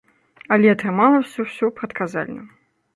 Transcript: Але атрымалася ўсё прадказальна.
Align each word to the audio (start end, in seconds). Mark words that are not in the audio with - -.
Але 0.55 0.71
атрымалася 0.71 1.37
ўсё 1.49 1.65
прадказальна. 1.79 2.43